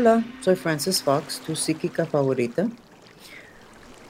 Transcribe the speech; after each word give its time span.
Hola, 0.00 0.24
soy 0.40 0.56
Frances 0.56 1.02
Fox, 1.02 1.42
tu 1.46 1.54
psíquica 1.54 2.06
favorita. 2.06 2.66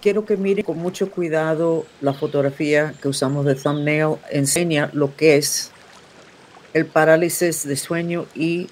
Quiero 0.00 0.24
que 0.24 0.36
miren 0.36 0.64
con 0.64 0.78
mucho 0.78 1.10
cuidado 1.10 1.84
la 2.00 2.14
fotografía 2.14 2.94
que 3.02 3.08
usamos 3.08 3.44
de 3.44 3.56
thumbnail. 3.56 4.18
Enseña 4.30 4.90
lo 4.92 5.16
que 5.16 5.36
es 5.36 5.72
el 6.74 6.86
parálisis 6.86 7.66
de 7.66 7.74
sueño 7.74 8.26
y 8.36 8.68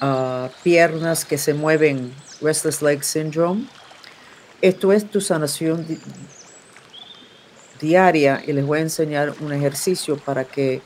ah, 0.00 0.48
piernas 0.62 1.24
que 1.24 1.38
se 1.38 1.54
mueven, 1.54 2.14
restless 2.40 2.82
leg 2.82 3.02
syndrome. 3.02 3.66
Esto 4.62 4.92
es 4.92 5.10
tu 5.10 5.20
sanación 5.20 5.84
diaria 7.80 8.44
y 8.46 8.52
les 8.52 8.64
voy 8.64 8.78
a 8.78 8.82
enseñar 8.82 9.34
un 9.40 9.52
ejercicio 9.52 10.18
para 10.18 10.44
que 10.44 10.82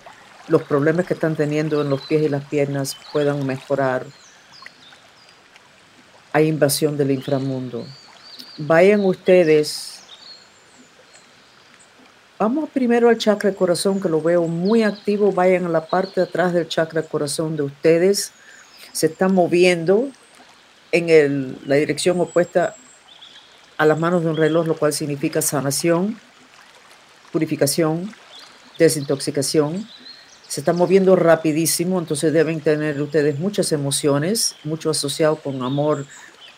los 0.48 0.62
problemas 0.62 1.05
que 1.05 1.12
están 1.12 1.37
teniendo 1.37 1.82
en 1.82 1.91
los 1.91 2.01
pies 2.07 2.23
y 2.23 2.30
las 2.30 2.45
piernas 2.46 2.96
puedan 3.12 3.46
mejorar. 3.46 4.07
Hay 6.34 6.48
invasión 6.48 6.97
del 6.97 7.12
inframundo. 7.12 7.87
Vayan 8.59 9.05
ustedes. 9.05 10.02
Vamos 12.41 12.69
primero 12.70 13.09
al 13.09 13.19
chakra 13.19 13.52
corazón, 13.52 14.01
que 14.01 14.09
lo 14.09 14.20
veo 14.20 14.48
muy 14.48 14.83
activo. 14.83 15.30
Vayan 15.30 15.66
a 15.66 15.69
la 15.69 15.87
parte 15.87 16.20
de 16.20 16.27
atrás 16.27 16.52
del 16.52 16.66
chakra 16.66 17.02
corazón 17.02 17.55
de 17.55 17.62
ustedes. 17.62 18.33
Se 18.91 19.07
está 19.07 19.29
moviendo 19.29 20.09
en 20.91 21.57
la 21.66 21.77
dirección 21.77 22.20
opuesta 22.20 22.74
a 23.79 23.87
las 23.87 24.01
manos 24.01 24.24
de 24.24 24.30
un 24.30 24.37
reloj, 24.37 24.66
lo 24.66 24.77
cual 24.77 24.93
significa 24.93 25.41
sanación, 25.41 26.19
purificación, 27.30 28.12
desintoxicación 28.77 29.87
se 30.55 30.61
está 30.61 30.73
moviendo 30.73 31.17
rapidísimo, 31.17 31.99
entonces 31.99 32.33
deben 32.33 32.61
tener 32.61 33.03
ustedes 33.03 33.41
muchas 33.41 33.73
emociones, 33.73 34.55
mucho 34.63 34.89
asociado 34.89 35.35
con 35.35 35.61
amor, 35.65 36.07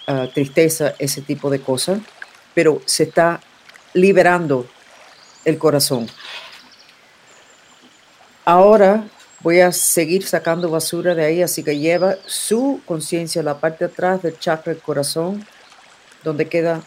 ah, 0.06 0.28
tristeza, 0.34 0.94
ese 0.98 1.22
tipo 1.22 1.48
de 1.48 1.60
cosas, 1.60 2.00
pero 2.52 2.82
se 2.84 3.04
está 3.04 3.40
liberando 3.94 4.66
el 5.46 5.56
corazón. 5.56 6.10
Ahora 8.44 9.08
voy 9.40 9.60
a 9.60 9.72
seguir 9.72 10.26
sacando 10.26 10.68
basura 10.68 11.14
de 11.14 11.24
ahí, 11.24 11.42
así 11.42 11.62
que 11.62 11.78
lleva 11.78 12.16
su 12.26 12.82
conciencia 12.84 13.40
a 13.40 13.44
la 13.44 13.60
parte 13.60 13.86
atrás 13.86 14.20
del 14.20 14.38
chakra 14.38 14.74
corazón, 14.74 15.46
donde 16.22 16.50
queda, 16.50 16.82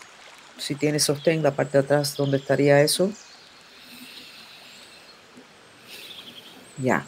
si 0.59 0.75
tiene 0.75 0.99
sostén, 0.99 1.41
la 1.41 1.55
parte 1.55 1.79
de 1.79 1.85
atrás, 1.85 2.15
donde 2.15 2.37
estaría 2.37 2.83
eso 2.83 3.11
Ya. 6.81 7.05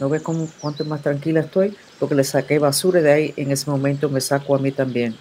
¿No 0.00 0.08
ves 0.08 0.22
cómo, 0.22 0.48
cuánto 0.60 0.84
más 0.84 1.02
tranquila 1.02 1.40
estoy? 1.40 1.76
Porque 1.98 2.14
le 2.14 2.24
saqué 2.24 2.58
basura 2.58 3.00
de 3.00 3.12
ahí, 3.12 3.34
en 3.36 3.52
ese 3.52 3.70
momento 3.70 4.08
me 4.08 4.20
saco 4.20 4.54
a 4.54 4.58
mí 4.58 4.72
también. 4.72 5.16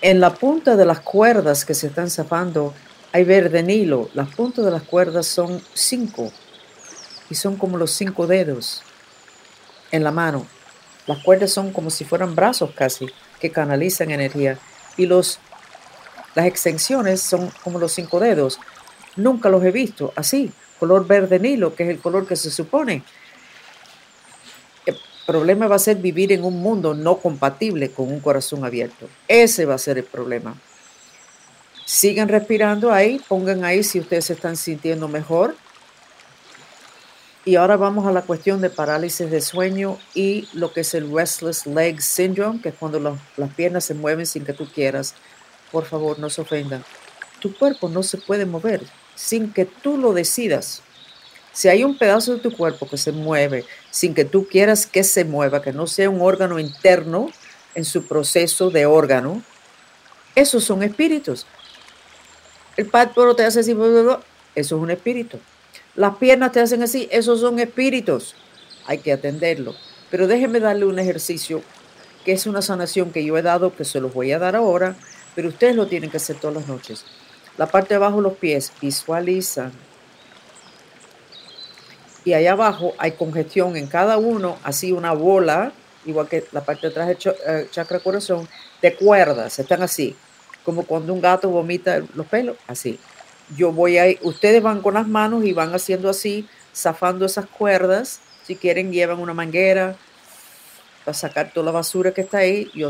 En 0.00 0.18
la 0.18 0.32
punta 0.32 0.76
de 0.76 0.86
las 0.86 1.00
cuerdas 1.00 1.64
que 1.64 1.74
se 1.74 1.88
están 1.88 2.08
zafando 2.08 2.72
hay 3.12 3.24
verde 3.24 3.62
nilo. 3.62 4.08
Las 4.14 4.34
puntas 4.34 4.64
de 4.64 4.70
las 4.70 4.82
cuerdas 4.82 5.26
son 5.26 5.60
cinco 5.74 6.32
y 7.28 7.34
son 7.34 7.56
como 7.56 7.76
los 7.76 7.90
cinco 7.90 8.26
dedos 8.26 8.82
en 9.90 10.02
la 10.02 10.10
mano. 10.10 10.46
Las 11.06 11.22
cuerdas 11.22 11.50
son 11.50 11.70
como 11.72 11.90
si 11.90 12.04
fueran 12.04 12.34
brazos 12.34 12.70
casi 12.74 13.06
que 13.40 13.50
canalizan 13.50 14.10
energía 14.10 14.58
y 14.96 15.06
los 15.06 15.38
las 16.34 16.46
extensiones 16.46 17.20
son 17.20 17.50
como 17.62 17.78
los 17.78 17.92
cinco 17.92 18.20
dedos. 18.20 18.58
Nunca 19.16 19.48
los 19.50 19.62
he 19.64 19.72
visto 19.72 20.12
así 20.16 20.52
color 20.80 21.06
verde 21.06 21.38
nilo, 21.38 21.74
que 21.76 21.84
es 21.84 21.90
el 21.90 22.00
color 22.00 22.26
que 22.26 22.34
se 22.34 22.50
supone. 22.50 23.04
El 24.86 24.96
problema 25.26 25.68
va 25.68 25.76
a 25.76 25.78
ser 25.78 25.98
vivir 25.98 26.32
en 26.32 26.42
un 26.42 26.60
mundo 26.60 26.94
no 26.94 27.18
compatible 27.18 27.90
con 27.90 28.10
un 28.10 28.18
corazón 28.18 28.64
abierto. 28.64 29.08
Ese 29.28 29.66
va 29.66 29.74
a 29.74 29.78
ser 29.78 29.98
el 29.98 30.04
problema. 30.04 30.56
Sigan 31.84 32.28
respirando 32.28 32.92
ahí, 32.92 33.20
pongan 33.28 33.64
ahí 33.64 33.84
si 33.84 34.00
ustedes 34.00 34.24
se 34.24 34.32
están 34.32 34.56
sintiendo 34.56 35.06
mejor. 35.06 35.54
Y 37.44 37.56
ahora 37.56 37.76
vamos 37.76 38.06
a 38.06 38.12
la 38.12 38.22
cuestión 38.22 38.60
de 38.60 38.70
parálisis 38.70 39.30
de 39.30 39.40
sueño 39.40 39.98
y 40.14 40.48
lo 40.52 40.72
que 40.72 40.80
es 40.80 40.94
el 40.94 41.12
restless 41.12 41.66
leg 41.66 42.00
syndrome, 42.00 42.60
que 42.60 42.70
es 42.70 42.74
cuando 42.74 43.00
las 43.00 43.54
piernas 43.54 43.84
se 43.84 43.94
mueven 43.94 44.26
sin 44.26 44.44
que 44.44 44.52
tú 44.52 44.66
quieras. 44.66 45.14
Por 45.72 45.84
favor, 45.84 46.18
no 46.18 46.30
se 46.30 46.42
ofendan. 46.42 46.84
Tu 47.40 47.56
cuerpo 47.56 47.88
no 47.88 48.02
se 48.02 48.18
puede 48.18 48.46
mover 48.46 48.82
sin 49.14 49.52
que 49.52 49.64
tú 49.64 49.96
lo 49.96 50.12
decidas. 50.12 50.82
Si 51.52 51.68
hay 51.68 51.82
un 51.84 51.98
pedazo 51.98 52.34
de 52.34 52.40
tu 52.40 52.56
cuerpo 52.56 52.88
que 52.88 52.96
se 52.96 53.12
mueve 53.12 53.64
sin 53.90 54.14
que 54.14 54.24
tú 54.24 54.46
quieras 54.46 54.86
que 54.86 55.02
se 55.02 55.24
mueva, 55.24 55.62
que 55.62 55.72
no 55.72 55.86
sea 55.86 56.08
un 56.08 56.20
órgano 56.20 56.58
interno 56.58 57.30
en 57.74 57.84
su 57.84 58.06
proceso 58.06 58.70
de 58.70 58.86
órgano, 58.86 59.42
esos 60.34 60.64
son 60.64 60.82
espíritus. 60.82 61.46
El 62.76 62.86
párpado 62.86 63.34
te 63.34 63.44
hace 63.44 63.60
así, 63.60 63.72
eso 63.72 64.22
es 64.54 64.72
un 64.72 64.90
espíritu. 64.90 65.38
Las 65.96 66.16
piernas 66.16 66.52
te 66.52 66.60
hacen 66.60 66.82
así, 66.82 67.08
esos 67.10 67.40
son 67.40 67.58
espíritus. 67.58 68.36
Hay 68.86 68.98
que 68.98 69.12
atenderlo. 69.12 69.74
Pero 70.10 70.26
déjenme 70.26 70.60
darle 70.60 70.86
un 70.86 70.98
ejercicio 70.98 71.62
que 72.24 72.32
es 72.32 72.46
una 72.46 72.62
sanación 72.62 73.12
que 73.12 73.24
yo 73.24 73.36
he 73.36 73.42
dado, 73.42 73.74
que 73.74 73.84
se 73.84 74.00
los 74.00 74.14
voy 74.14 74.32
a 74.32 74.38
dar 74.38 74.56
ahora, 74.56 74.96
pero 75.34 75.48
ustedes 75.48 75.74
lo 75.74 75.86
tienen 75.86 76.10
que 76.10 76.18
hacer 76.18 76.36
todas 76.36 76.56
las 76.56 76.68
noches. 76.68 77.04
La 77.60 77.66
parte 77.66 77.90
de 77.90 77.96
abajo 77.96 78.16
de 78.16 78.22
los 78.22 78.38
pies, 78.38 78.72
visualizan. 78.80 79.70
Y 82.24 82.32
allá 82.32 82.52
abajo 82.52 82.94
hay 82.96 83.12
congestión 83.12 83.76
en 83.76 83.86
cada 83.86 84.16
uno, 84.16 84.56
así 84.62 84.92
una 84.92 85.12
bola, 85.12 85.70
igual 86.06 86.26
que 86.26 86.46
la 86.52 86.62
parte 86.62 86.86
de 86.86 86.88
atrás 86.88 87.08
del 87.08 87.18
eh, 87.46 87.68
chakra 87.70 88.00
corazón, 88.00 88.48
de 88.80 88.94
cuerdas, 88.94 89.58
están 89.58 89.82
así, 89.82 90.16
como 90.64 90.84
cuando 90.84 91.12
un 91.12 91.20
gato 91.20 91.50
vomita 91.50 92.02
los 92.14 92.24
pelos, 92.28 92.56
así. 92.66 92.98
Yo 93.54 93.72
voy 93.72 93.98
ahí, 93.98 94.18
ustedes 94.22 94.62
van 94.62 94.80
con 94.80 94.94
las 94.94 95.06
manos 95.06 95.44
y 95.44 95.52
van 95.52 95.74
haciendo 95.74 96.08
así, 96.08 96.48
zafando 96.74 97.26
esas 97.26 97.44
cuerdas. 97.44 98.20
Si 98.42 98.56
quieren, 98.56 98.90
llevan 98.90 99.18
una 99.18 99.34
manguera 99.34 99.96
para 101.04 101.14
sacar 101.14 101.52
toda 101.52 101.66
la 101.66 101.72
basura 101.72 102.12
que 102.12 102.22
está 102.22 102.38
ahí. 102.38 102.70
Yo, 102.72 102.88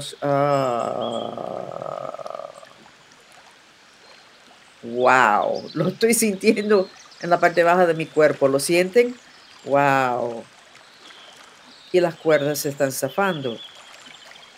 wow, 4.83 5.63
lo 5.75 5.89
estoy 5.89 6.15
sintiendo 6.15 6.89
en 7.21 7.31
la 7.31 7.39
parte 7.39 7.63
baja 7.63 7.87
de 7.87 7.95
mi 7.95 8.07
cuerpo. 8.07 8.49
¿Lo 8.49 8.59
sienten? 8.59 9.15
Wow. 9.65 10.45
Y 11.93 12.01
las 12.01 12.15
cuerdas 12.15 12.61
se 12.61 12.71
están 12.71 12.93
zafando. 12.93 13.59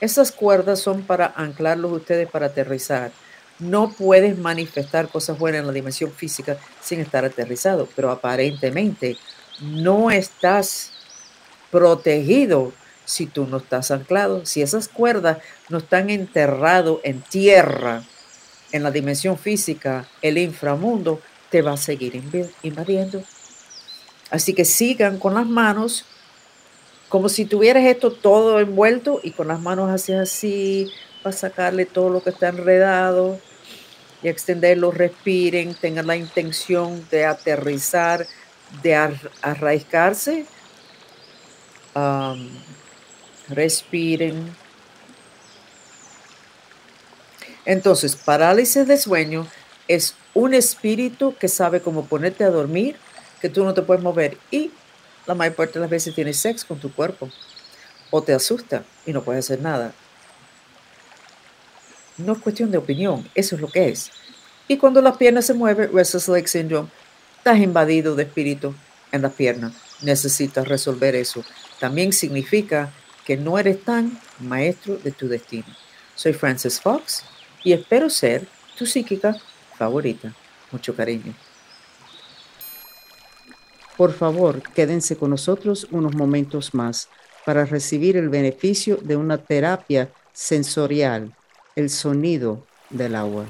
Esas 0.01 0.33
cuerdas 0.33 0.81
son 0.81 1.03
para 1.03 1.33
anclarlos 1.37 1.93
ustedes 1.93 2.29
para 2.29 2.47
aterrizar. 2.47 3.13
No 3.59 3.93
puedes 3.93 4.37
manifestar 4.39 5.09
cosas 5.09 5.39
buenas 5.39 5.61
en 5.61 5.67
la 5.69 5.73
dimensión 5.73 6.11
física 6.13 6.57
sin 6.81 7.01
estar 7.01 7.25
aterrizado, 7.25 7.89
pero 7.95 8.11
aparentemente 8.11 9.17
no 9.61 10.11
estás 10.11 10.91
protegido 11.71 12.73
si 13.05 13.27
tú 13.27 13.47
no 13.47 13.59
estás 13.59 13.91
anclado. 13.91 14.45
Si 14.45 14.63
esas 14.63 14.89
cuerdas 14.89 15.39
no 15.69 15.79
están 15.79 16.11
enterradas 16.11 16.97
en 17.05 17.23
tierra, 17.23 18.03
en 18.73 18.83
la 18.83 18.91
dimensión 18.91 19.39
física, 19.39 20.09
el 20.21 20.39
inframundo 20.39 21.21
te 21.51 21.63
va 21.63 21.73
a 21.73 21.77
seguir 21.77 22.21
invadiendo. 22.63 23.23
Así 24.31 24.55
que 24.55 24.65
sigan 24.65 25.19
con 25.19 25.35
las 25.35 25.47
manos 25.47 26.07
como 27.13 27.29
si 27.29 27.45
tuvieras 27.45 27.85
esto 27.85 28.11
todo 28.11 28.59
envuelto 28.59 29.21
y 29.23 29.33
con 29.33 29.49
las 29.49 29.61
manos 29.61 29.91
hacia 29.91 30.23
así 30.23 30.91
para 31.23 31.37
sacarle 31.37 31.85
todo 31.85 32.09
lo 32.09 32.23
que 32.23 32.31
está 32.31 32.49
enredado 32.49 33.39
y 34.23 34.29
extenderlo, 34.29 34.91
respiren, 34.93 35.75
tengan 35.75 36.07
la 36.07 36.17
intención 36.17 37.07
de 37.11 37.27
aterrizar, 37.27 38.27
de 38.83 38.95
arraigarse. 39.43 40.47
respiren 43.51 44.57
Entonces, 47.65 48.17
parálisis 48.17 48.87
de 48.87 48.97
sueño 48.97 49.47
es 49.89 50.15
un 50.35 50.55
espíritu 50.55 51.35
que 51.39 51.49
sabe 51.49 51.81
cómo 51.81 52.07
ponerte 52.07 52.45
a 52.45 52.51
dormir, 52.51 52.97
que 53.41 53.49
tú 53.49 53.65
no 53.65 53.75
te 53.75 53.83
puedes 53.83 54.03
mover 54.03 54.39
y 54.51 54.71
la 55.27 55.35
mayor 55.35 55.55
parte 55.55 55.75
de 55.75 55.81
las 55.81 55.91
veces 55.91 56.15
tienes 56.15 56.39
sexo 56.39 56.67
con 56.67 56.81
tu 56.81 56.93
cuerpo 56.93 57.29
o 58.11 58.23
te 58.23 58.33
asusta 58.33 58.85
y 59.07 59.13
no 59.13 59.23
puedes 59.23 59.45
hacer 59.45 59.61
nada. 59.61 59.93
No 62.19 62.35
es 62.35 62.39
cuestión 62.39 62.71
de 62.71 62.79
opinión, 62.79 63.29
eso 63.35 63.55
es 63.55 63.61
lo 63.61 63.69
que 63.69 63.89
es. 63.89 64.11
Y 64.69 64.77
cuando 64.77 65.01
las 65.01 65.17
piernas 65.17 65.47
se 65.47 65.55
mueven, 65.55 65.91
restless 65.93 66.29
leg 66.29 66.49
syndrome, 66.49 66.89
estás 67.39 67.59
invadido 67.59 68.15
de 68.15 68.25
espíritu 68.25 68.75
en 69.11 69.23
las 69.23 69.33
piernas. 69.33 69.73
Necesitas 70.03 70.67
resolver 70.67 71.15
eso. 71.15 71.45
También 71.81 72.13
significa 72.13 72.93
que 73.25 73.37
no 73.37 73.59
eres 73.59 73.83
tan 73.85 74.21
maestro 74.41 74.97
de 74.97 75.13
tu 75.13 75.29
destino. 75.29 75.67
Soy 76.15 76.33
Francis 76.33 76.81
Fox 76.81 77.25
y 77.65 77.73
espero 77.73 78.11
ser 78.11 78.47
tu 78.77 78.87
psíquica 78.87 79.37
favorita. 79.77 80.35
Mucho 80.71 80.95
cariño. 80.95 81.35
Por 83.97 84.13
favor, 84.13 84.63
quédense 84.75 85.17
con 85.17 85.31
nosotros 85.31 85.87
unos 85.91 86.15
momentos 86.15 86.75
más. 86.75 87.09
para 87.45 87.65
recibir 87.65 88.17
el 88.17 88.29
beneficio 88.29 88.99
de 89.03 89.17
una 89.17 89.37
terapia 89.37 90.13
sensorial, 90.33 91.35
el 91.75 91.91
sonido 91.91 92.65
del 92.89 93.17
agua. 93.17 93.47